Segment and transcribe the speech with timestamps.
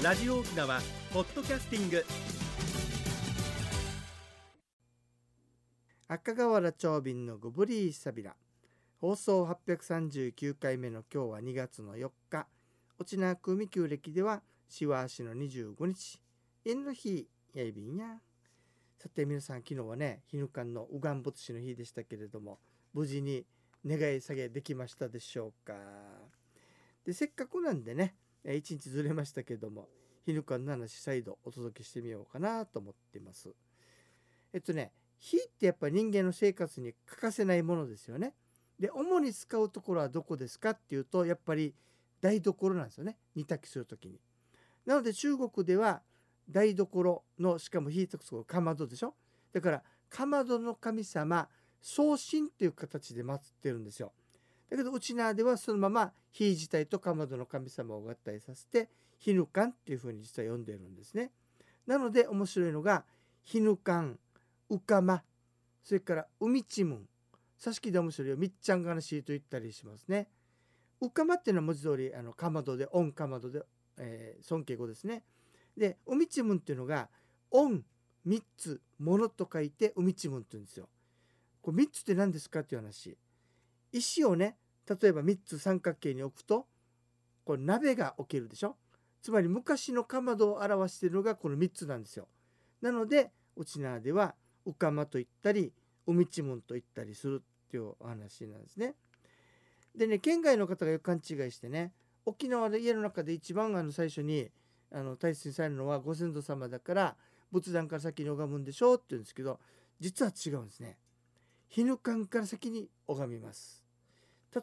[0.00, 0.80] ラジオ沖縄
[1.12, 2.04] ポッドキャスティング。
[6.06, 8.36] 赤瓦長瓶のグブリーサビラ
[9.00, 12.46] 放送839回目の今日は2月の4日。
[13.00, 16.22] 沖縄空未旧暦ではしわしの25日。
[16.64, 18.20] 縁の日やいびんや。
[18.98, 22.60] さて皆さん昨日はね日ぬかんのうがんぼつしの日でしたけれども
[22.94, 23.44] 無事に
[23.84, 25.74] 願い下げできましたでしょうか。
[27.04, 28.14] でせっかくなんでね
[28.44, 29.88] 一日ずれましたけども
[30.24, 33.54] 日ぬかの話再度お届けしてみようかなと思ってます。
[34.52, 38.34] えっとね火ってやっぱり人間の生活に欠かせないものですよね。
[38.78, 41.74] で主に使うところはどこですかっていうとやっぱり
[42.20, 43.18] 台所なんですよね。
[43.34, 44.20] 煮炊きする時に。
[44.86, 46.02] なので中国では
[46.48, 49.14] 台所のしかも火炊くところかまどでしょ。
[49.52, 51.48] だからかまどの神様
[51.80, 54.12] 送神という形で祀ってるんですよ。
[54.70, 61.32] だけどうちなではそのまま火自体とかまどの神様を合体させて火ぬかんっていうふうに実は呼んでるんですね。
[61.86, 63.04] なので面白いのが
[63.42, 64.18] 火ぬかん
[64.68, 65.22] うかま
[65.82, 67.08] それから海ちむん
[67.56, 70.28] さしきで面白いよみっちゃんがなしと言ったりしますね。
[71.00, 73.62] うかまっていうのは文字通りあのかまどでオンかまどで、
[73.98, 75.24] えー、尊敬語ですね。
[75.76, 77.08] で海ちむんっていうのが
[77.50, 77.84] オン
[78.26, 80.88] 3つものと書いて海ちむんって言うんですよ。
[81.62, 83.16] これ3つって何ですかっていう話。
[83.92, 84.56] 石をね
[84.88, 86.66] 例えば3つ三角形に置くと
[87.44, 88.76] これ鍋が置けるでしょ？
[89.20, 92.28] つまり昔のかまどを表しているのがこの3つなんですよ。
[92.80, 95.72] なので沖縄ではうかまと言ったり
[96.06, 98.94] おみちもんと言ったりするっていうお話なんですね。
[99.94, 101.92] でね県外の方がよく勘違いしてね
[102.24, 104.48] 沖縄で家の中で一番あの最初に
[104.92, 107.16] あの大切にされるのはご先祖様だから
[107.50, 108.92] 仏壇から先に拝むんでしょ？
[108.92, 109.58] うって言うんですけど
[109.98, 110.96] 実は違うんですね。
[111.68, 113.77] 日ぬかんから先に拝みます。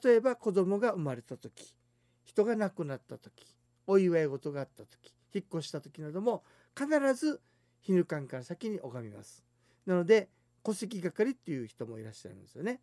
[0.03, 1.75] 例えば子供が生まれた時
[2.23, 3.55] 人が亡くなった時
[3.87, 6.43] お祝い事があった時引っ越した時なども
[6.77, 7.41] 必ず
[7.81, 9.43] 日ぬかんから先に拝みます。
[9.85, 10.29] なので
[10.63, 12.81] 戸籍係っていう人もいらっしゃるんですよね。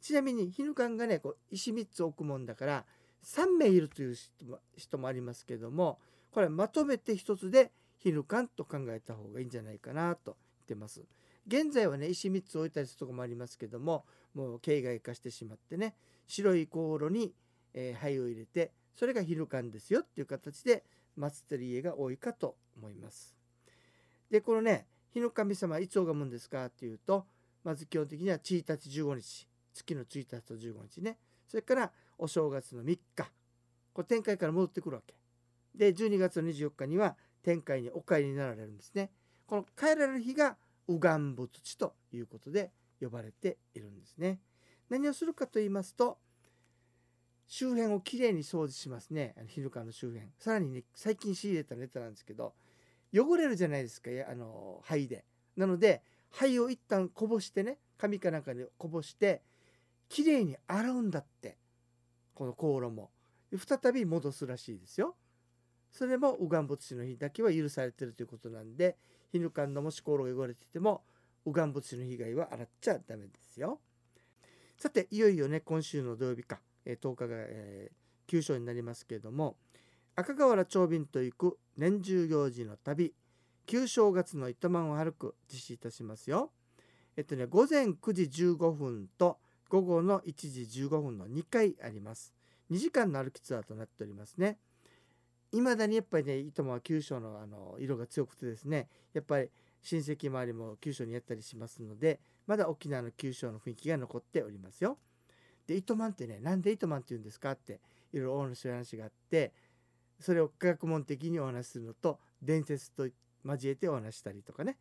[0.00, 2.84] ちなみに日ぬかんがねこう石3つ置くもんだから
[3.22, 4.16] 3名いるという
[4.76, 5.98] 人もありますけども
[6.30, 11.04] これまとめて1つで日ぬかんと考えた方がいいんじゃないかなと言ってます。
[11.46, 15.94] 現在はね石3つ置いたりするとこもありますけどももう形骸化してしまってね
[16.26, 17.32] 白い香炉に、
[17.74, 20.84] えー、灰を入れてそれが昼間ですよっていう形で
[21.18, 23.34] 祀ってる家が多いかと思います。
[24.30, 26.66] でこのね日の神様いつ拝むんですか？
[26.66, 27.26] っていうと
[27.64, 31.18] まず基本的には1日15日月の1日と15日ね。
[31.48, 33.30] それからお正月の3日。
[33.92, 35.14] これ天界から戻ってくるわけ。
[35.74, 39.10] で12月の24日には天界にお帰りになられるんですね。
[39.46, 40.56] この帰られる日が
[40.90, 44.40] 右岸仏地ということで呼ばれているんですね。
[44.88, 46.18] 何をするかと言いますと
[47.46, 49.34] 周辺をきれいに掃除しますね。
[49.48, 50.26] ヒルカの周辺。
[50.38, 52.54] さらにね最近仕入れたネタなんですけど
[53.14, 55.24] 汚れるじゃないですかあの灰で。
[55.56, 59.42] なので灰を一旦こぼしてね紙かなんかにこぼして
[60.08, 61.56] きれいに洗うんだって。
[62.34, 63.10] この香炉も。
[63.56, 65.16] 再び戻すらしいですよ。
[65.90, 68.96] それも右岸仏師の日だけは許されてるということなんで
[69.32, 71.02] ヒヌカンのもし香炉が汚れていても
[71.46, 73.80] 右岸仏師の被害は洗っちゃダメですよ
[74.76, 79.56] さていよいよね今週の土曜日か、え、10日が、えー、9章になりますけれども
[80.16, 83.14] 赤瓦長瓶と行く年中行事の旅
[83.66, 86.50] 旧正月の糸満を歩く実施いたしますよ。
[87.16, 89.38] えっとね午前9時15分と
[89.68, 90.32] 午後の1
[90.68, 92.34] 時15分の2回あります。
[92.70, 94.58] 2時間の歩きツアーとなっておりますね。
[95.52, 99.50] いまだにやっぱりね糸満は九州のあの色が強くてですねやっぱり
[99.82, 104.98] 親戚周りも九州にやったりしますのでまだ沖縄の九州の雰囲気が残っておりますよ。
[105.66, 107.80] で糸満ってねなんで糸満って言うんですかって
[108.12, 109.52] いろいろ面白い話があって
[110.20, 113.08] それを学問的にお話しするのと伝説と
[113.44, 114.76] 交えてお話したりとかね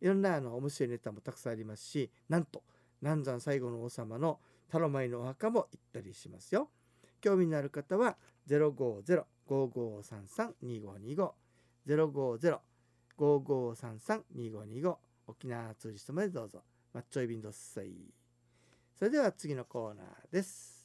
[0.00, 2.62] いろんなあの面白いネタもたくさんありますしなんと
[3.02, 6.70] 南山最後の王様のタロマイのお墓も行ったりしますよ。
[7.20, 8.16] 興味のある方は
[8.48, 11.32] 050 050-5533-2525
[13.18, 14.96] 050-5533-2525
[15.26, 16.62] 沖縄ツーリストまでどうぞ。
[16.92, 17.92] マッチョイビンドッサイ。
[18.96, 20.80] それでは次のコーナーです。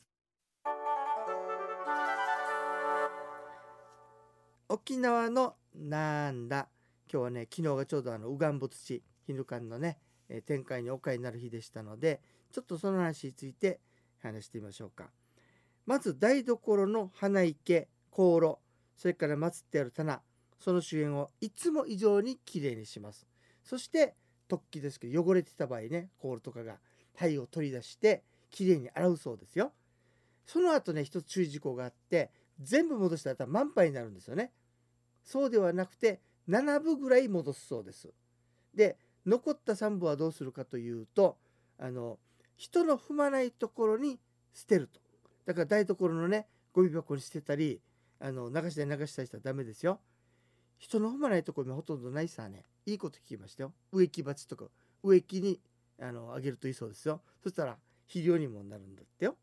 [4.68, 6.68] 沖縄のなんだ
[7.12, 12.19] 今日はね昨日がちょうどあの右岸仏地ヒヌカンのね、えー、展開にお帰りになる日でしたので
[12.51, 13.80] ちょっとその話について
[14.22, 15.12] 話してみましょうか
[15.86, 18.60] まず台所の花池香炉
[18.96, 20.22] それから祀ってある棚
[20.60, 23.28] その周辺をいつも以上にきれいにします。
[23.64, 24.16] そして
[24.48, 26.78] 突起ですけど汚れてた場合ね香炉とかが
[27.16, 29.74] 灰を取り出してきれいに洗うそうですよ。
[30.46, 32.32] その後ね一つ注意事項があって
[32.62, 34.52] 全部戻したら満杯になるんですよね。
[35.24, 38.14] そうではなくて7分ぐらい戻すそうです。
[38.74, 41.38] で残った3分はどうするかというと
[41.80, 42.20] あの
[42.56, 44.20] 人の踏まないところに
[44.54, 45.02] 捨てると。
[45.46, 47.82] だから台所のねゴミ箱に捨てたり
[48.20, 50.00] あの流したり流したりしたらダメですよ。
[50.78, 52.66] 人の踏まないところ今ほとんどないさね。
[52.86, 53.74] いいこと聞きましたよ。
[53.92, 54.66] 植木鉢とか
[55.04, 55.60] 植木に
[56.00, 57.22] あのあげるといいそうですよ。
[57.44, 57.78] そしたら
[58.08, 59.36] 肥料にもなるんだってよ。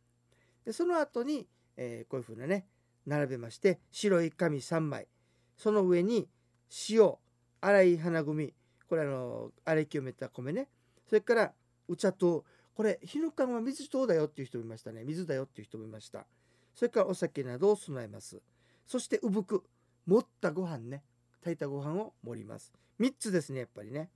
[0.64, 2.66] でその後に、えー、こういうふうなね
[3.06, 5.08] 並べまして白い紙3枚。
[5.56, 6.28] その上に
[6.90, 7.14] 塩
[7.60, 8.54] 粗い花組。
[8.88, 10.68] これあの粗い清めた米ね。
[11.08, 11.52] それから
[11.88, 15.04] お茶とこれ日の缶は水糖だよっていう人もいましたね。
[15.04, 16.26] 水だよっていう人もいました。
[16.74, 18.40] それからお酒などを備えます。
[18.86, 19.64] そしてうぶく
[20.06, 21.02] 盛ったご飯ね。
[21.40, 22.72] 炊いたご飯を盛ります。
[23.00, 24.10] 3つですねやっぱりね。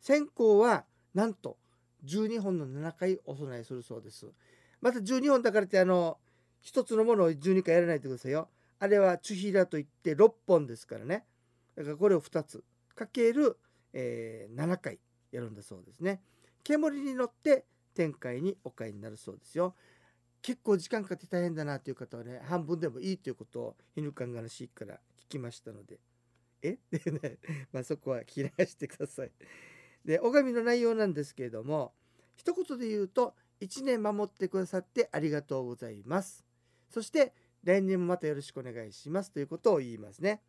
[0.00, 0.84] 線香は
[1.14, 1.56] なんと
[2.04, 4.26] 12本の7回お供えするそうです。
[4.80, 6.18] また12本だからってあの
[6.64, 8.48] 1つのものを12回やらないでくださいよ。
[8.78, 11.24] あれはチュヒラといって6本ですからね。
[11.76, 12.62] だからこれを2つ。
[12.94, 13.56] かける、
[13.92, 14.98] えー、7回
[15.30, 16.20] やるんだそうですね。
[16.64, 17.64] 煙に乗って
[17.94, 19.74] 天界にお帰りになるそうですよ。
[20.42, 24.98] 結構時間かけて大変だなという方はね半分でもいいということを犬飼がらしいから聞
[25.30, 25.98] きましたので。
[26.62, 26.78] え？
[26.90, 27.38] でね、
[27.72, 29.32] まあ、そこは聞き流してください。
[30.04, 31.92] で拝みの内容なんですけれども
[32.36, 36.44] 一言で言うと1年守ってくださってありがとうございます。
[36.88, 37.32] そして
[37.64, 40.42] 来年もまたよろしくお願いしますということを言いますね。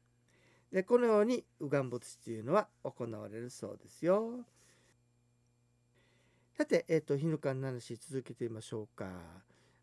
[0.72, 4.46] でこのように右岸仏というのは行われるそうですよ。
[6.56, 9.08] さて、えーと、日ぬかの話続けてみましょうか。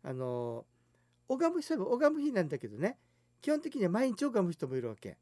[0.03, 0.65] あの
[1.27, 2.97] 拝む人は拝む日なんだけどね。
[3.41, 5.17] 基本的には毎日拝む人もいるわけ。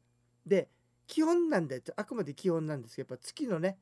[0.46, 0.68] で
[1.06, 2.96] 基本なんであくまで基本なんです。
[2.96, 3.78] けどやっぱ月のね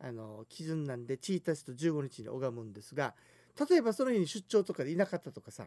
[0.00, 3.14] あの基準なんで1日と15日に拝むんですが
[3.68, 5.66] 例えばその日に出張とかでいなかったとかさ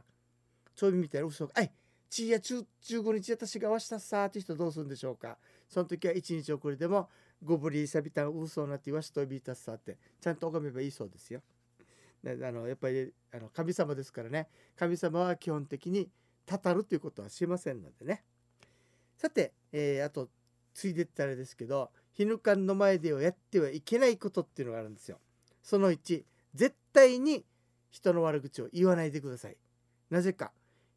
[0.75, 1.71] ちょいみたいな嘘が「はい
[2.09, 5.38] ちや15日私がわしたさ」って人どうするんでしょうか？
[5.68, 7.09] その時は1日遅れでも
[7.44, 11.41] 「ごぶりさびたん嘘なってわしとびたさ」ってちゃんと拝めばいいそうですよ。
[12.25, 16.09] あのやっぱりあの神様ですからね神様は基本的に
[16.45, 18.23] たたるということはしませんのでね。
[19.18, 20.29] さて、えー、あと
[20.73, 25.19] ついでってあれですけど日ぬかんの前ではやってはいけないことっていうのがあるんですよ。
[25.63, 26.23] その1
[26.53, 27.45] 絶対に
[27.89, 29.57] 人の悪口を言わないでください。
[30.09, 30.51] なぜか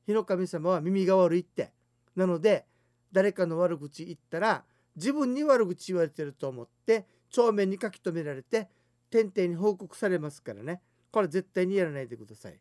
[0.06, 1.72] 日の神様は耳が悪いって
[2.16, 2.66] なので
[3.12, 4.64] 誰かの悪口言ったら
[4.96, 8.68] 自分に悪口言われてると思って帳面に書き留められて
[9.10, 10.80] 天々に報告されますからね
[11.14, 12.58] これ絶対にやらないでください。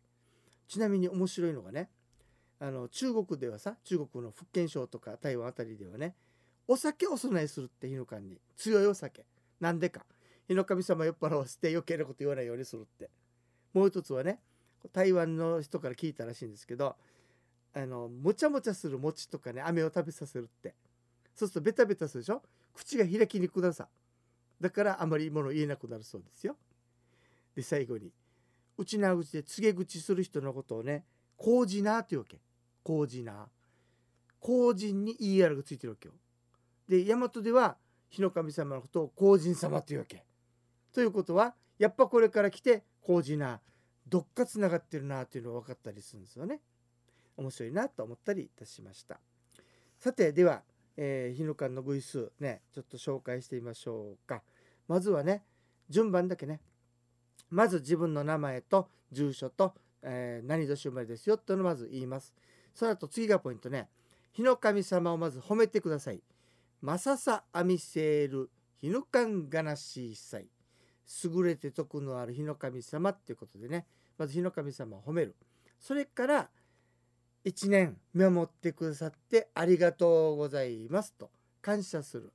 [0.68, 1.90] ちなみに面白いのがね
[2.60, 6.14] あの中国ではさ中国の福建省とか台湾あたりではね
[6.68, 9.26] お酒お供えするって日の神に強いお酒。
[9.58, 10.06] なんでか。
[10.46, 13.10] 日の神様酔っ払わせて余計なこと言わないようにするって。
[13.72, 14.38] もう一つはね
[14.92, 16.94] 台湾の人から聞いたらしいんですけど
[17.74, 20.76] あのもちゃもちゃする餅とかね飴を食べさせるって。
[21.34, 22.40] そうするとベタベタするでしょ。
[22.72, 23.88] 口が開きにくださ。
[24.60, 26.54] だからあまりいいもの言えなくなるそうですよ。
[27.56, 28.12] で最後に
[28.76, 31.04] 内な口で告げ口する人のことをね
[31.36, 32.40] 「工事な」っていうわけ
[32.82, 33.48] 工事な
[34.40, 36.14] 工人に ER がついてるわけよ
[36.88, 37.78] で大和では
[38.14, 40.24] 日の神様のことを皇人様というわけ。
[40.92, 43.60] ということはやっぱこれから来て皇人な
[44.06, 46.60] どっかつながってるなっていうのが分かったりするんですよね。
[47.36, 49.18] 面白いなと思ったりいたしました。
[49.98, 50.62] さてでは、
[50.96, 54.42] えー、日の神の偶数ねちょっと紹介してみましょうか。
[54.86, 55.42] まずはね
[55.88, 56.60] 順番だけね
[57.54, 62.34] まず自分の名前と住所と、えー、何年生まれですよっていうのをまず言います。
[62.74, 63.88] その後次がポイントね。
[64.32, 66.20] 日の神様をまず褒めてください。
[66.82, 70.48] マササアミセールヒノカンガナシーサイ
[71.24, 73.86] 優れて徳のある日の神様っていうことでね。
[74.18, 75.36] まず日の神様を褒める。
[75.78, 76.50] それから
[77.44, 81.30] 一年見守ってくださってありがとうございますと
[81.62, 82.32] 感謝する。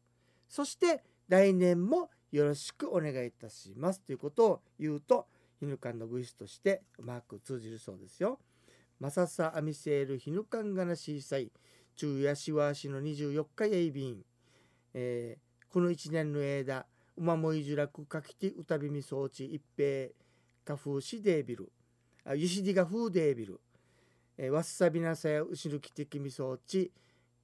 [0.48, 4.02] そして来年もよろしくお願いいたします。
[4.02, 5.28] ということを言うと
[5.60, 8.40] ヒヌカンの具質としてうまく通じるそうですよ。
[9.00, 11.52] マササアミセールヒヌカンガナシーサイ
[11.96, 14.24] 中夜しわしの24日やいびん
[14.94, 16.86] えー、この一年の間
[17.18, 20.10] 馬もいじゅらくかきてうたびみ装置一平
[20.66, 21.72] かふうしデービル
[22.26, 23.60] あゆしりがふうデービル、
[24.38, 26.92] え、わっさびなさやうしるきてきみ装置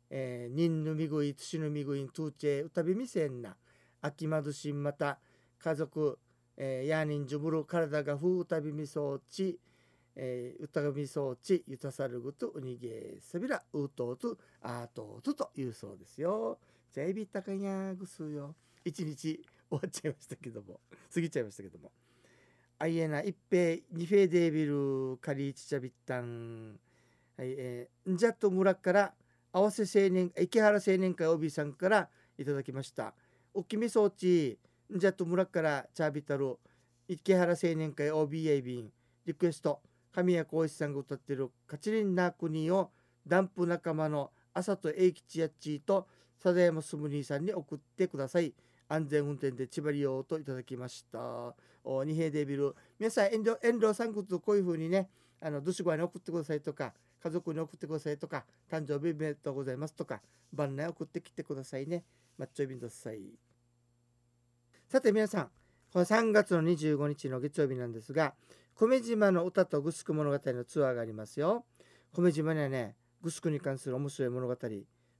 [0.10, 3.56] え、にんぬみぐいつしぬみぐいんとうちえうたびみせんな。
[4.06, 5.20] あきまどしんまた
[5.58, 6.20] 家族、
[6.58, 9.60] えー、やにんじゅむる体がふうたびみ装置
[10.16, 16.58] えー、うたがみ装置ゆたさるぐとうにげさびらうとうとあとうとというそうですよ。
[16.94, 18.56] じゃあエビたかやぐすよ。
[18.86, 20.80] 一日終わっちゃいましたけども。
[21.14, 21.92] 過ぎちゃいましたけども。
[22.80, 26.80] あいえな一平二平デービルカリーチチャビッタン
[27.38, 29.14] はいえー、んじゃと村から
[29.52, 33.14] 合わせ青年池原青年会 OB さんからいただきました。
[33.58, 34.60] おきみ装置
[34.92, 36.58] じゃと村からチャービタル
[37.08, 38.92] 池原青年会 OBA 便
[39.26, 39.80] リクエスト
[40.14, 42.92] 神谷浩一さんが歌ってる「カチリンナークニー」を
[43.26, 46.06] ダンプ仲間の朝と英吉やっちーと
[46.44, 48.54] 佐山すむ兄さんに送ってください。
[48.90, 51.56] 安全運転で千葉利用といただきました。
[51.86, 52.76] お二平デビル。
[53.00, 55.10] 皆さん遠慮遠慮さんことこういうふうにね
[55.40, 60.22] あのどしごわに送ってくださいとか家族に送ってくださいとか誕生日おめでとうございますとか
[60.52, 62.04] 番内送ってきてくださいね。
[62.38, 63.45] マッチョイビンドさい。
[64.96, 65.50] さて皆さん
[65.92, 68.34] この3月の25日の月曜日なんですが
[68.78, 71.66] 久米島の歌とグスク物語のツアーがありますよ。
[72.16, 74.56] 久米島にはねグスクに関する面白い物語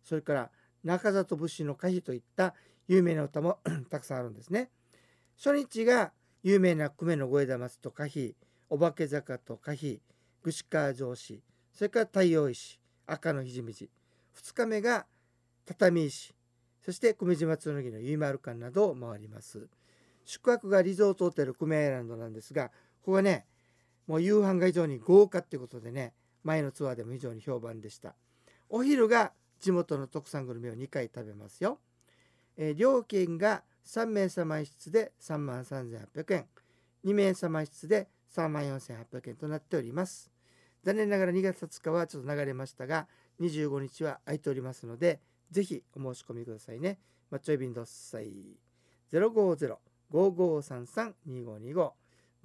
[0.02, 0.50] それから
[0.86, 2.54] 中里武士の歌碑といった
[2.88, 3.60] 有名な歌も
[3.92, 4.70] たくさんあるんですね。
[5.36, 8.34] 初日が有名な久米の小枝松と歌碑
[8.70, 10.00] お化け坂と歌碑
[10.42, 13.88] 串川城市それから太陽石赤の肘道2
[14.56, 15.06] 日目が
[15.66, 16.34] 畳石
[16.86, 19.68] そして久米島紬のゆいまる館などを回ります。
[20.24, 22.70] 宿泊がリゾートホテル久米アイランドなんですが
[23.02, 23.46] ここはね
[24.06, 26.14] もう夕飯が非常に豪華っていうことでね
[26.44, 28.14] 前のツアーでも非常に評判でした。
[28.70, 31.80] お昼が地元の特産グルメを2回食べますよ、
[32.56, 36.46] えー、料金が3名様一室で3万3800円。
[37.04, 40.32] 2名様一室で3万4800円となっております。
[40.84, 43.08] 残念ながら2月20日はちょっと流れましたが
[43.42, 45.20] 25日は空いておりますので
[45.52, 47.00] ぜひお申し込みくださいね。
[47.32, 48.32] マッチョイビンドッサイ。
[50.12, 51.92] 050-5533-2525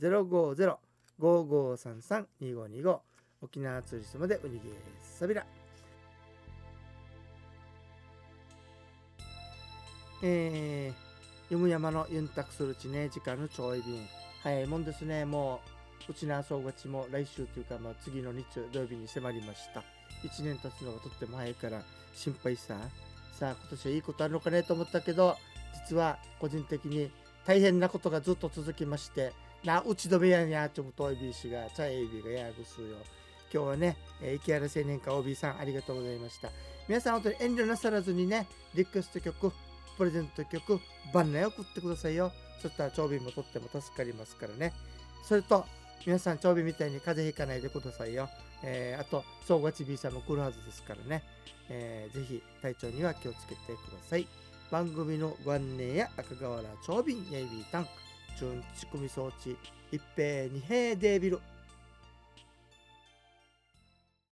[0.01, 3.01] 050-5533-2525
[3.43, 5.47] 沖縄ツーリストまでウニゲーサビラ
[10.23, 14.07] えー、よむ山のユンタクする地ね時間のちょい便。
[14.43, 15.25] 早いもんですね。
[15.25, 15.61] も
[16.09, 20.00] ううちな総合ちも来週というか、まあ、次の日曜日に迫りました。
[20.23, 21.83] 1年経つのがとっても早いから
[22.15, 22.77] 心配さ。
[23.39, 25.35] さあ今年はいいことあるのかねと思ったけど
[25.89, 27.11] 実は個人的に
[27.47, 29.33] 大変なことがずっと続きまして
[29.65, 32.97] なうちどべやにゃちょぶといびしがちゃえびがややぐすよ。
[33.53, 36.51] 今日はね、えー、池原青年会 OB さんありがとうございました。
[36.87, 39.53] 皆さん本当に遠慮なさらずにねリクエスト曲
[39.97, 40.79] プレゼント曲
[41.13, 42.33] 番内送ってくださいよ。
[42.63, 44.73] そしたら長瓶もとっても助かりますからね。
[45.25, 45.65] それと
[46.07, 48.29] 皆さん長瓶みたいに風邪ひかないでくださいよ、
[48.63, 51.23] えー、あと総合ち B さんも来るはずですからね、
[51.69, 54.27] えー、ぜひ体調には気をつけてください。
[54.71, 57.87] 番組のご案内や赤瓦長瓶やいびータン
[58.39, 59.57] チュンチ組装置
[59.91, 61.41] 一平二平デービル。